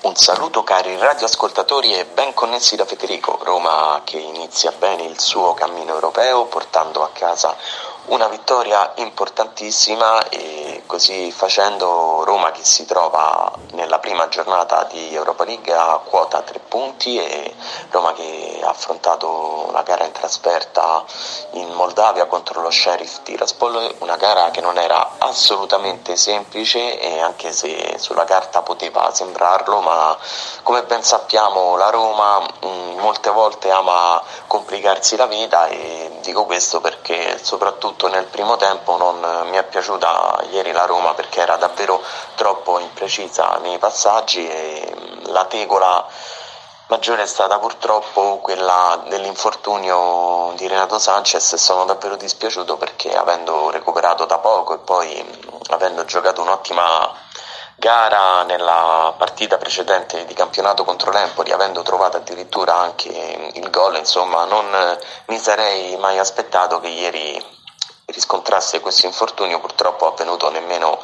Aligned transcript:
Un 0.00 0.14
saluto 0.14 0.62
cari 0.62 0.96
radioascoltatori 0.96 1.92
e 1.98 2.04
ben 2.04 2.32
connessi 2.32 2.76
da 2.76 2.84
Federico, 2.84 3.40
Roma 3.42 4.00
che 4.04 4.16
inizia 4.16 4.70
bene 4.70 5.02
il 5.02 5.18
suo 5.18 5.54
cammino 5.54 5.92
europeo 5.92 6.44
portando 6.44 7.02
a 7.02 7.10
casa 7.12 7.56
una 8.06 8.28
vittoria 8.28 8.92
importantissima 8.96 10.28
e 10.28 10.57
così 10.88 11.30
facendo 11.30 12.24
Roma 12.24 12.50
che 12.50 12.64
si 12.64 12.86
trova 12.86 13.52
nella 13.72 13.98
prima 13.98 14.26
giornata 14.28 14.84
di 14.84 15.14
Europa 15.14 15.44
League 15.44 15.72
a 15.72 16.00
quota 16.02 16.40
3 16.40 16.60
punti 16.60 17.18
e 17.18 17.54
Roma 17.90 18.14
che 18.14 18.60
ha 18.64 18.70
affrontato 18.70 19.66
una 19.68 19.82
gara 19.82 20.06
in 20.06 20.12
trasferta 20.12 21.04
in 21.52 21.70
Moldavia 21.72 22.24
contro 22.24 22.62
lo 22.62 22.70
Sheriff 22.70 23.22
Tiraspol, 23.22 23.96
una 23.98 24.16
gara 24.16 24.50
che 24.50 24.62
non 24.62 24.78
era 24.78 25.16
assolutamente 25.18 26.16
semplice 26.16 26.98
e 26.98 27.20
anche 27.20 27.52
se 27.52 27.96
sulla 27.98 28.24
carta 28.24 28.62
poteva 28.62 29.12
sembrarlo, 29.12 29.80
ma 29.80 30.16
come 30.62 30.84
ben 30.84 31.02
sappiamo 31.02 31.76
la 31.76 31.90
Roma 31.90 32.40
mh, 32.40 32.66
mm, 32.66 32.98
molte 32.98 33.30
volte 33.30 33.70
ama 33.70 34.20
complicarsi 34.46 35.16
la 35.16 35.26
vita 35.26 35.66
e 35.66 36.18
dico 36.22 36.46
questo 36.46 36.80
perché 36.80 37.38
soprattutto 37.42 38.08
nel 38.08 38.24
primo 38.24 38.56
tempo 38.56 38.96
non 38.96 39.46
mi 39.50 39.56
è 39.56 39.64
piaciuta 39.64 40.44
ieri 40.50 40.72
la 40.72 40.77
Roma 40.84 41.14
perché 41.14 41.40
era 41.40 41.56
davvero 41.56 42.02
troppo 42.34 42.78
imprecisa 42.78 43.58
nei 43.62 43.78
passaggi 43.78 44.46
e 44.48 44.94
mm, 44.94 45.24
la 45.26 45.44
tegola 45.46 46.06
maggiore 46.88 47.22
è 47.22 47.26
stata 47.26 47.58
purtroppo 47.58 48.38
quella 48.38 49.02
dell'infortunio 49.08 50.52
di 50.56 50.66
Renato 50.66 50.98
Sanchez 50.98 51.52
e 51.52 51.58
sono 51.58 51.84
davvero 51.84 52.16
dispiaciuto 52.16 52.76
perché 52.76 53.14
avendo 53.14 53.70
recuperato 53.70 54.24
da 54.24 54.38
poco 54.38 54.74
e 54.74 54.78
poi 54.78 55.22
mm, 55.22 55.60
avendo 55.70 56.04
giocato 56.04 56.42
un'ottima 56.42 57.26
gara 57.78 58.42
nella 58.42 59.14
partita 59.16 59.56
precedente 59.56 60.24
di 60.24 60.34
campionato 60.34 60.82
contro 60.84 61.12
l'Empoli, 61.12 61.52
avendo 61.52 61.82
trovato 61.82 62.16
addirittura 62.16 62.74
anche 62.74 63.52
il 63.54 63.70
gol, 63.70 63.96
insomma 63.96 64.44
non 64.46 64.66
mi 65.26 65.38
sarei 65.38 65.96
mai 65.96 66.18
aspettato 66.18 66.80
che 66.80 66.88
ieri 66.88 67.56
riscontrasse 68.08 68.80
questo 68.80 69.06
infortunio, 69.06 69.60
purtroppo 69.60 70.06
avvenuto 70.06 70.50
nemmeno 70.50 71.00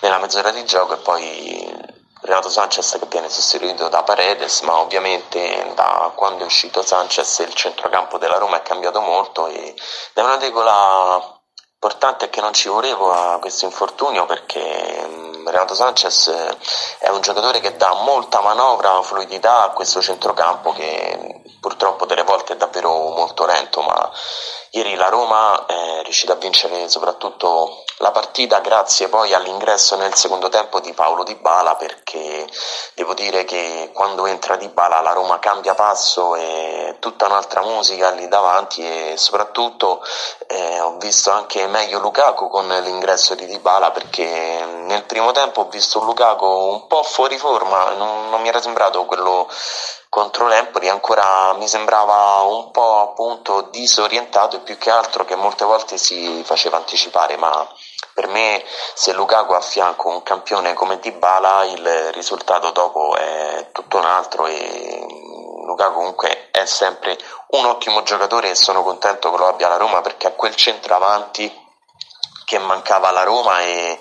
nella 0.00 0.18
mezz'ora 0.18 0.50
di 0.50 0.64
gioco 0.64 0.94
e 0.94 0.98
poi 0.98 1.92
Renato 2.22 2.48
Sanchez 2.48 2.96
che 2.98 3.06
viene 3.06 3.28
sostituito 3.28 3.88
da 3.88 4.02
Paredes, 4.02 4.60
ma 4.62 4.78
ovviamente 4.78 5.72
da 5.74 6.12
quando 6.14 6.44
è 6.44 6.46
uscito 6.46 6.82
Sanchez 6.82 7.40
il 7.40 7.52
centrocampo 7.54 8.18
della 8.18 8.38
Roma 8.38 8.56
è 8.56 8.62
cambiato 8.62 9.00
molto 9.00 9.46
ed 9.48 9.78
è 10.14 10.20
una 10.20 10.38
regola 10.38 11.42
importante 11.74 12.30
che 12.30 12.40
non 12.40 12.54
ci 12.54 12.68
volevo 12.68 13.12
a 13.12 13.38
questo 13.40 13.66
infortunio 13.66 14.24
perché 14.24 15.06
mm, 15.06 15.46
Renato 15.46 15.74
Sanchez 15.74 16.56
è 16.98 17.10
un 17.10 17.20
giocatore 17.20 17.60
che 17.60 17.76
dà 17.76 17.92
molta 17.92 18.40
manovra, 18.40 19.02
fluidità 19.02 19.64
a 19.64 19.70
questo 19.70 20.00
centrocampo 20.00 20.72
che 20.72 21.33
purtroppo 21.60 22.06
delle 22.06 22.22
volte 22.22 22.54
è 22.54 22.56
davvero 22.56 22.90
molto 22.90 23.44
lento, 23.46 23.82
ma 23.82 24.12
Ieri 24.74 24.96
la 24.96 25.08
Roma 25.08 25.66
è 25.66 26.02
riuscita 26.02 26.32
a 26.32 26.36
vincere 26.36 26.88
soprattutto 26.88 27.84
la 27.98 28.10
partita 28.10 28.58
grazie 28.58 29.08
poi 29.08 29.32
all'ingresso 29.32 29.94
nel 29.94 30.14
secondo 30.14 30.48
tempo 30.48 30.80
di 30.80 30.92
Paolo 30.92 31.22
Di 31.22 31.36
Bala 31.36 31.76
perché 31.76 32.44
devo 32.94 33.14
dire 33.14 33.44
che 33.44 33.90
quando 33.94 34.26
entra 34.26 34.56
Di 34.56 34.66
Bala 34.66 35.00
la 35.00 35.12
Roma 35.12 35.38
cambia 35.38 35.74
passo 35.74 36.34
e 36.34 36.96
tutta 36.98 37.26
un'altra 37.26 37.62
musica 37.62 38.10
lì 38.10 38.26
davanti 38.26 38.82
e 38.82 39.16
soprattutto 39.16 40.02
eh, 40.48 40.80
ho 40.80 40.96
visto 40.96 41.30
anche 41.30 41.68
meglio 41.68 42.00
Lukaku 42.00 42.48
con 42.48 42.66
l'ingresso 42.66 43.36
di 43.36 43.46
Di 43.46 43.60
Bala 43.60 43.92
perché 43.92 44.64
nel 44.86 45.04
primo 45.04 45.30
tempo 45.30 45.60
ho 45.60 45.68
visto 45.68 46.00
Lukaku 46.00 46.46
un 46.46 46.88
po' 46.88 47.04
fuori 47.04 47.38
forma, 47.38 47.90
non, 47.90 48.28
non 48.28 48.40
mi 48.40 48.48
era 48.48 48.60
sembrato 48.60 49.04
quello 49.04 49.48
contro 50.14 50.46
l'Empoli 50.46 50.88
ancora 50.88 51.54
mi 51.54 51.66
sembrava 51.66 52.42
un 52.42 52.70
po' 52.70 53.00
appunto 53.00 53.62
disorientato 53.62 54.54
e 54.54 54.60
più 54.60 54.78
che 54.78 54.88
altro 54.88 55.24
che 55.24 55.34
molte 55.34 55.64
volte 55.64 55.98
si 55.98 56.40
faceva 56.44 56.76
anticipare, 56.76 57.36
ma 57.36 57.68
per 58.14 58.28
me 58.28 58.62
se 58.94 59.12
Lukaku 59.12 59.54
a 59.54 59.60
fianco 59.60 60.10
un 60.10 60.22
campione 60.22 60.72
come 60.74 61.00
Dybala 61.00 61.64
il 61.64 62.12
risultato 62.12 62.70
dopo 62.70 63.16
è 63.16 63.70
tutto 63.72 63.96
un 63.96 64.04
altro 64.04 64.46
e 64.46 65.04
Lukaku 65.64 65.94
comunque 65.94 66.48
è 66.52 66.64
sempre 66.64 67.18
un 67.48 67.64
ottimo 67.64 68.04
giocatore 68.04 68.50
e 68.50 68.54
sono 68.54 68.84
contento 68.84 69.32
che 69.32 69.36
lo 69.36 69.48
abbia 69.48 69.66
la 69.66 69.78
Roma 69.78 70.00
perché 70.00 70.28
è 70.28 70.36
quel 70.36 70.54
centravanti 70.54 71.52
che 72.44 72.58
mancava 72.58 73.08
alla 73.08 73.24
Roma 73.24 73.62
e 73.62 73.98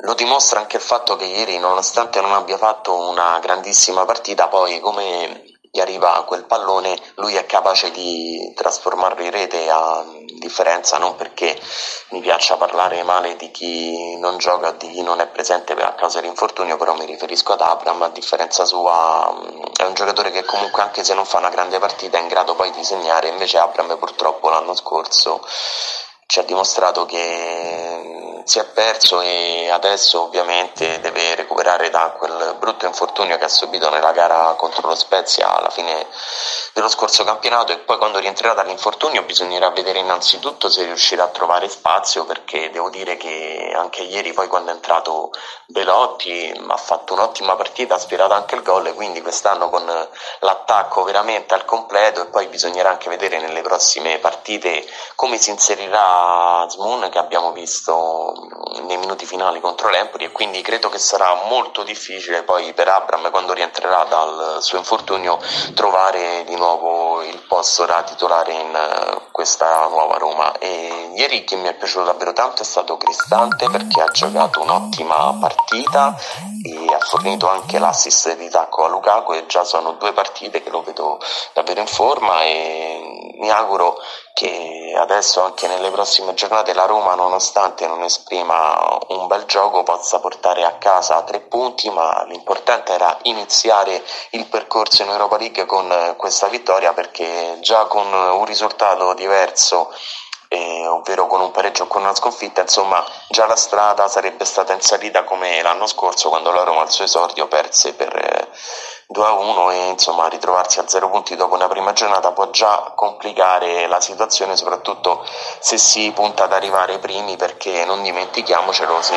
lo 0.00 0.12
dimostra 0.12 0.60
anche 0.60 0.76
il 0.76 0.82
fatto 0.82 1.16
che 1.16 1.24
ieri, 1.24 1.58
nonostante 1.58 2.20
non 2.20 2.34
abbia 2.34 2.58
fatto 2.58 2.94
una 2.94 3.38
grandissima 3.38 4.04
partita, 4.04 4.48
poi 4.48 4.78
come 4.80 5.55
gli 5.76 5.80
arriva 5.80 6.24
quel 6.26 6.44
pallone, 6.44 6.98
lui 7.16 7.34
è 7.34 7.44
capace 7.44 7.90
di 7.90 8.50
trasformarlo 8.54 9.22
in 9.22 9.30
rete 9.30 9.68
a 9.68 10.02
differenza 10.38 10.96
non 10.96 11.16
perché 11.16 11.60
mi 12.10 12.20
piaccia 12.20 12.56
parlare 12.56 13.02
male 13.02 13.36
di 13.36 13.50
chi 13.50 14.16
non 14.16 14.38
gioca, 14.38 14.70
di 14.72 14.90
chi 14.90 15.02
non 15.02 15.20
è 15.20 15.26
presente 15.26 15.74
a 15.74 15.92
causa 15.92 16.20
dell'infortunio, 16.20 16.78
però 16.78 16.94
mi 16.94 17.04
riferisco 17.04 17.52
ad 17.52 17.60
Abram, 17.60 18.00
a 18.00 18.08
differenza 18.08 18.64
sua 18.64 19.30
è 19.76 19.82
un 19.82 19.92
giocatore 19.92 20.30
che 20.30 20.44
comunque 20.46 20.80
anche 20.80 21.04
se 21.04 21.12
non 21.12 21.26
fa 21.26 21.38
una 21.38 21.50
grande 21.50 21.78
partita 21.78 22.16
è 22.16 22.22
in 22.22 22.28
grado 22.28 22.54
poi 22.54 22.70
di 22.70 22.82
segnare, 22.82 23.28
invece 23.28 23.58
Abram 23.58 23.98
purtroppo 23.98 24.48
l'anno 24.48 24.74
scorso 24.74 25.44
ci 26.26 26.38
ha 26.38 26.42
dimostrato 26.42 27.04
che 27.04 28.15
si 28.46 28.60
è 28.60 28.64
perso 28.64 29.20
e 29.22 29.68
adesso 29.70 30.22
ovviamente 30.22 31.00
deve 31.00 31.34
recuperare 31.34 31.90
da 31.90 32.14
quel 32.16 32.54
brutto 32.60 32.86
infortunio 32.86 33.36
che 33.38 33.44
ha 33.44 33.48
subito 33.48 33.90
nella 33.90 34.12
gara 34.12 34.54
contro 34.54 34.86
lo 34.86 34.94
Spezia 34.94 35.56
alla 35.56 35.68
fine 35.68 36.06
dello 36.72 36.88
scorso 36.88 37.24
campionato. 37.24 37.72
E 37.72 37.78
poi 37.78 37.98
quando 37.98 38.20
rientrerà 38.20 38.54
dall'infortunio 38.54 39.24
bisognerà 39.24 39.70
vedere 39.70 39.98
innanzitutto 39.98 40.68
se 40.68 40.84
riuscirà 40.84 41.24
a 41.24 41.28
trovare 41.28 41.68
spazio 41.68 42.24
perché 42.24 42.70
devo 42.70 42.88
dire 42.88 43.16
che 43.16 43.74
anche 43.76 44.02
ieri 44.02 44.32
poi 44.32 44.46
quando 44.46 44.70
è 44.70 44.74
entrato 44.74 45.30
Belotti 45.66 46.54
ha 46.68 46.76
fatto 46.76 47.14
un'ottima 47.14 47.56
partita, 47.56 47.96
ha 47.96 47.98
spirato 47.98 48.32
anche 48.32 48.54
il 48.54 48.62
gol 48.62 48.86
e 48.86 48.94
quindi 48.94 49.22
quest'anno 49.22 49.68
con 49.70 49.84
l'attacco 50.40 51.02
veramente 51.02 51.54
al 51.54 51.64
completo 51.64 52.22
e 52.22 52.26
poi 52.26 52.46
bisognerà 52.46 52.90
anche 52.90 53.08
vedere 53.08 53.40
nelle 53.40 53.62
prossime 53.62 54.18
partite 54.18 54.86
come 55.16 55.36
si 55.36 55.50
inserirà 55.50 56.64
Smoon 56.68 57.08
che 57.10 57.18
abbiamo 57.18 57.50
visto 57.50 58.34
nei 58.86 58.96
minuti 58.98 59.26
finali 59.26 59.60
contro 59.60 59.88
l'Empoli 59.88 60.24
e 60.24 60.32
quindi 60.32 60.60
credo 60.60 60.88
che 60.88 60.98
sarà 60.98 61.42
molto 61.48 61.82
difficile 61.82 62.42
poi 62.42 62.72
per 62.72 62.88
Abram 62.88 63.30
quando 63.30 63.52
rientrerà 63.52 64.04
dal 64.04 64.58
suo 64.60 64.78
infortunio 64.78 65.38
trovare 65.74 66.44
di 66.44 66.54
nuovo 66.56 67.22
il 67.22 67.40
posto 67.48 67.84
da 67.84 68.02
titolare 68.02 68.52
in 68.52 68.74
eh, 68.74 69.20
questa 69.30 69.86
nuova 69.88 70.16
Roma. 70.16 70.56
E 70.58 71.12
ieri 71.14 71.44
che 71.44 71.56
mi 71.56 71.68
è 71.68 71.74
piaciuto 71.74 72.04
davvero 72.04 72.32
tanto 72.32 72.62
è 72.62 72.64
stato 72.64 72.96
Cristante 72.96 73.68
perché 73.70 74.00
ha 74.00 74.08
giocato 74.08 74.60
un'ottima 74.60 75.36
partita 75.40 76.14
e 76.62 76.92
ha 76.92 76.98
fornito 76.98 77.48
anche 77.48 77.78
l'assist 77.78 78.36
di 78.36 78.48
tacco 78.48 78.84
a 78.84 78.88
Lukaku 78.88 79.32
e 79.32 79.46
già 79.46 79.64
sono 79.64 79.92
due 79.92 80.12
partite 80.12 80.62
che 80.62 80.70
lo 80.70 80.82
vedo 80.82 81.18
davvero 81.52 81.80
in 81.80 81.86
forma 81.86 82.42
e 82.42 83.15
mi 83.38 83.50
auguro 83.50 83.98
che 84.34 84.94
adesso 84.96 85.42
anche 85.42 85.66
nelle 85.66 85.90
prossime 85.90 86.34
giornate 86.34 86.74
la 86.74 86.84
Roma 86.84 87.14
nonostante 87.14 87.86
non 87.86 88.02
esprima 88.02 88.98
un 89.08 89.26
bel 89.26 89.44
gioco 89.44 89.82
possa 89.82 90.20
portare 90.20 90.64
a 90.64 90.76
casa 90.78 91.22
tre 91.22 91.40
punti 91.40 91.90
ma 91.90 92.24
l'importante 92.24 92.92
era 92.92 93.16
iniziare 93.22 94.02
il 94.30 94.46
percorso 94.46 95.02
in 95.02 95.10
Europa 95.10 95.36
League 95.38 95.64
con 95.66 96.14
questa 96.16 96.48
vittoria 96.48 96.92
perché 96.92 97.58
già 97.60 97.86
con 97.86 98.12
un 98.12 98.44
risultato 98.44 99.14
diverso 99.14 99.90
eh, 100.48 100.86
ovvero 100.86 101.26
con 101.26 101.40
un 101.40 101.50
pareggio 101.50 101.84
o 101.84 101.86
con 101.86 102.02
una 102.02 102.14
sconfitta, 102.14 102.60
insomma 102.60 103.04
già 103.28 103.46
la 103.46 103.56
strada 103.56 104.08
sarebbe 104.08 104.44
stata 104.44 104.72
in 104.72 104.80
salita 104.80 105.24
come 105.24 105.60
l'anno 105.62 105.86
scorso 105.86 106.28
quando 106.28 106.52
la 106.52 106.62
Roma 106.62 106.82
al 106.82 106.90
suo 106.90 107.04
esordio 107.04 107.48
perse 107.48 107.94
per 107.94 108.14
eh, 108.14 108.48
2 109.08 109.24
a 109.24 109.32
1 109.32 109.70
e 109.70 109.86
insomma 109.90 110.28
ritrovarsi 110.28 110.80
a 110.80 110.88
0 110.88 111.08
punti 111.10 111.36
dopo 111.36 111.54
una 111.54 111.68
prima 111.68 111.92
giornata 111.92 112.32
può 112.32 112.50
già 112.50 112.92
complicare 112.94 113.86
la 113.86 114.00
situazione 114.00 114.56
soprattutto 114.56 115.24
se 115.60 115.78
si 115.78 116.10
punta 116.12 116.44
ad 116.44 116.52
arrivare 116.52 116.98
primi 116.98 117.36
perché 117.36 117.84
non 117.84 118.02
dimentichiamocelo 118.02 119.00
se 119.02 119.16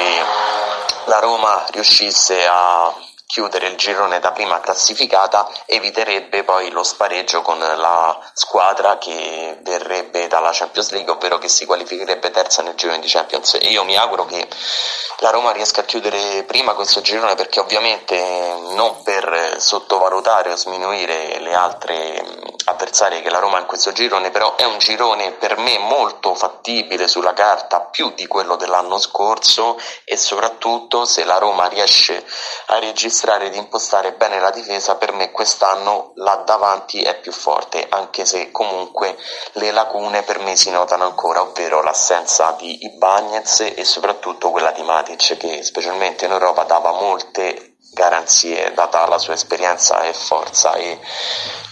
la 1.06 1.19
Roma 1.19 1.65
riuscisse 1.71 2.45
a 2.45 2.94
chiudere 3.30 3.68
il 3.68 3.78
girone 3.78 4.20
da 4.20 4.31
prima 4.31 4.60
classificata 4.60 5.48
eviterebbe 5.68 6.44
poi 6.44 6.72
lo 6.72 6.81
spareggio 6.81 7.44
con 7.44 7.60
la 7.60 8.20
squadra 8.34 8.98
che 8.98 9.60
verrebbe 9.62 10.28
dalla 10.28 10.50
Champions 10.52 10.90
League, 10.90 11.12
ovvero 11.12 11.38
che 11.38 11.48
si 11.48 11.68
qualificherebbe 11.68 12.31
terza 12.31 12.64
nel 12.64 12.74
girone 12.74 12.98
di 12.98 13.08
Champions. 13.08 13.54
E 13.54 13.68
io 13.70 13.84
mi 13.84 13.96
auguro 13.96 14.26
che 14.26 14.48
la 15.20 15.30
Roma 15.30 15.52
riesca 15.52 15.81
a 15.81 15.84
chiudere 15.84 16.42
prima 16.46 16.74
questo 16.74 17.02
girone 17.02 17.36
perché 17.36 17.60
ovviamente 17.60 18.18
non 18.72 19.04
per 19.04 19.58
sottovalutare 19.60 20.52
o 20.52 20.56
sminuire 20.56 21.38
le 21.38 21.54
altre 21.54 22.49
avversarie 22.69 23.21
che 23.21 23.30
la 23.30 23.39
Roma 23.39 23.60
in 23.60 23.66
questo 23.66 23.92
girone, 23.92 24.31
però 24.31 24.56
è 24.56 24.63
un 24.63 24.77
girone 24.77 25.31
per 25.31 25.57
me 25.57 25.77
molto 25.77 26.33
fattibile 26.36 27.07
sulla 27.07 27.33
carta, 27.33 27.81
più 27.81 28.12
di 28.13 28.27
quello 28.27 28.56
dell'anno 28.56 28.98
scorso 28.98 29.77
e 30.06 30.18
soprattutto 30.18 31.06
se 31.06 31.24
la 31.24 31.38
Roma 31.38 31.68
riesce 31.68 32.25
a 32.68 32.80
registrare 32.80 33.50
di 33.50 33.57
impostare 33.57 34.13
bene 34.13 34.39
la 34.39 34.51
difesa, 34.51 34.95
per 34.95 35.13
me 35.13 35.31
quest'anno 35.31 36.12
là 36.16 36.36
davanti 36.45 37.01
è 37.01 37.19
più 37.19 37.31
forte, 37.31 37.86
anche 37.89 38.25
se 38.25 38.51
comunque 38.51 39.18
le 39.54 39.71
lacune 39.71 40.24
per 40.24 40.39
me 40.39 40.56
si 40.56 40.69
notano 40.71 41.06
ancora, 41.06 41.42
ovvero 41.42 41.81
l'assenza 41.81 42.56
di 42.57 42.86
Ibagnez 42.86 43.74
e 43.75 43.83
soprattutto 43.83 44.51
quella 44.51 44.71
di 44.71 44.83
Matic 44.83 45.38
che 45.38 45.63
specialmente 45.63 46.25
in 46.25 46.31
Europa 46.31 46.63
dava 46.63 46.92
molte 46.92 47.75
garanzie 47.94 48.71
data 48.74 49.07
la 49.07 49.18
sua 49.18 49.33
esperienza 49.33 50.01
e 50.01 50.13
forza 50.13 50.74
e 50.74 51.00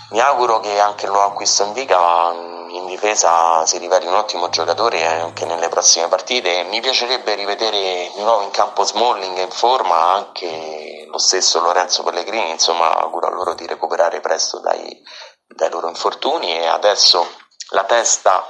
mi 0.09 0.19
auguro 0.21 0.59
che 0.59 0.79
anche 0.79 1.05
il 1.05 1.11
nuovo 1.11 1.27
acquisto 1.27 1.63
indica 1.63 2.31
in 2.69 2.85
difesa 2.85 3.65
si 3.65 3.77
riveli 3.77 4.07
un 4.07 4.15
ottimo 4.15 4.49
giocatore 4.49 5.05
anche 5.05 5.45
nelle 5.45 5.67
prossime 5.69 6.07
partite. 6.07 6.63
Mi 6.63 6.79
piacerebbe 6.79 7.35
rivedere 7.35 8.11
di 8.15 8.21
nuovo 8.21 8.43
in 8.43 8.51
campo 8.51 8.83
Smalling 8.83 9.37
in 9.37 9.51
forma, 9.51 10.13
anche 10.13 11.05
lo 11.09 11.17
stesso 11.17 11.59
Lorenzo 11.59 12.03
Pellegrini, 12.03 12.51
insomma 12.51 12.95
auguro 12.97 13.27
a 13.27 13.31
loro 13.31 13.53
di 13.53 13.65
recuperare 13.65 14.21
presto 14.21 14.59
dai, 14.59 15.01
dai 15.47 15.69
loro 15.69 15.89
infortuni 15.89 16.57
e 16.57 16.67
adesso 16.67 17.27
la 17.71 17.83
testa 17.83 18.45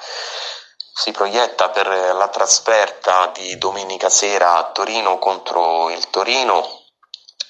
si 0.93 1.11
proietta 1.11 1.69
per 1.69 1.87
la 1.87 2.27
trasferta 2.27 3.31
di 3.33 3.57
domenica 3.57 4.09
sera 4.09 4.57
a 4.57 4.71
Torino 4.71 5.19
contro 5.19 5.89
il 5.89 6.09
Torino 6.09 6.76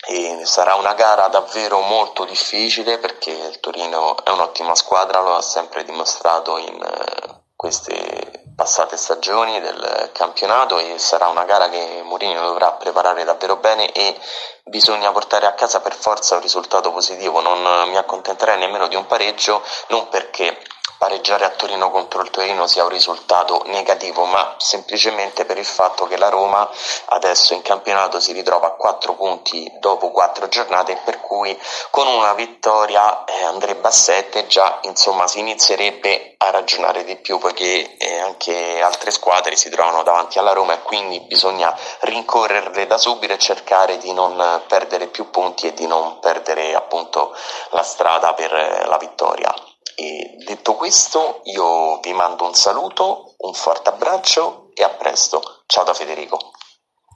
e 0.07 0.45
sarà 0.45 0.75
una 0.75 0.93
gara 0.93 1.27
davvero 1.27 1.81
molto 1.81 2.23
difficile 2.23 2.97
perché 2.97 3.31
il 3.31 3.59
Torino 3.59 4.15
è 4.23 4.29
un'ottima 4.29 4.73
squadra, 4.73 5.19
lo 5.19 5.35
ha 5.35 5.41
sempre 5.41 5.83
dimostrato 5.83 6.57
in 6.57 6.81
eh, 6.81 7.41
queste 7.55 8.43
passate 8.55 8.95
stagioni 8.95 9.59
del 9.59 10.09
campionato 10.13 10.79
e 10.79 10.97
sarà 10.97 11.27
una 11.27 11.43
gara 11.43 11.69
che 11.69 12.01
Mourinho 12.03 12.45
dovrà 12.45 12.71
preparare 12.71 13.23
davvero 13.23 13.57
bene 13.57 13.91
e 13.91 14.17
bisogna 14.63 15.11
portare 15.11 15.45
a 15.45 15.53
casa 15.53 15.81
per 15.81 15.93
forza 15.93 16.35
un 16.35 16.41
risultato 16.41 16.91
positivo, 16.91 17.41
non 17.41 17.89
mi 17.89 17.97
accontenterei 17.97 18.57
nemmeno 18.57 18.87
di 18.87 18.95
un 18.95 19.05
pareggio, 19.05 19.61
non 19.89 20.07
perché 20.07 20.57
pareggiare 20.97 21.45
a 21.45 21.49
Torino 21.49 21.91
contro 21.91 22.21
il 22.21 22.29
Torino 22.29 22.67
sia 22.67 22.83
un 22.83 22.89
risultato 22.89 23.63
negativo, 23.65 24.25
ma 24.25 24.55
semplicemente 24.57 25.45
per 25.45 25.57
il 25.57 25.65
fatto 25.65 26.07
che 26.07 26.17
la 26.17 26.29
Roma 26.29 26.69
adesso 27.05 27.53
in 27.53 27.61
campionato 27.61 28.19
si 28.19 28.33
ritrova 28.33 28.67
a 28.67 28.71
4 28.71 29.13
punti 29.13 29.71
dopo 29.79 30.11
4 30.11 30.47
giornate, 30.47 30.99
per 31.03 31.21
cui 31.21 31.57
con 31.91 32.07
una 32.07 32.33
vittoria 32.33 33.23
eh, 33.25 33.43
andrebbe 33.43 33.87
a 33.87 33.91
7, 33.91 34.47
già 34.47 34.79
insomma 34.83 35.27
si 35.27 35.39
inizierebbe 35.39 36.35
a 36.37 36.51
ragionare 36.51 37.03
di 37.03 37.15
più 37.17 37.37
poiché 37.39 37.97
eh, 37.97 38.19
anche 38.19 38.79
altre 38.81 39.11
squadre 39.11 39.55
si 39.55 39.69
trovano 39.69 40.03
davanti 40.03 40.39
alla 40.39 40.53
Roma 40.53 40.73
e 40.73 40.81
quindi 40.81 41.19
bisogna 41.21 41.75
rincorrerle 42.01 42.85
da 42.85 42.97
subito 42.97 43.33
e 43.33 43.37
cercare 43.37 43.97
di 43.97 44.13
non 44.13 44.63
perdere 44.67 45.07
più 45.07 45.29
punti 45.29 45.67
e 45.67 45.73
di 45.73 45.87
non 45.87 46.19
perdere 46.19 46.75
appunto 46.75 47.35
la 47.71 47.83
strada 47.83 48.33
per 48.33 48.51
la 48.51 48.97
vittoria. 48.97 49.53
E 49.99 50.37
detto 50.45 50.75
questo, 50.75 51.41
io 51.45 51.99
vi 52.01 52.13
mando 52.13 52.45
un 52.45 52.53
saluto, 52.53 53.33
un 53.37 53.53
forte 53.55 53.89
abbraccio 53.89 54.69
e 54.75 54.83
a 54.83 54.89
presto. 54.89 55.63
Ciao 55.65 55.83
da 55.85 55.95
Federico. 55.95 56.51